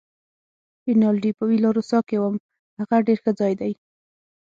[0.85, 2.35] رینالډي: په ویلا روسا کې وم،
[2.79, 3.73] هغه ډېر ښه ځای دی.